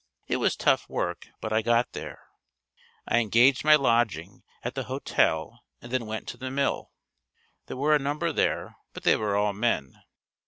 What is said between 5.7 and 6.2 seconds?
and then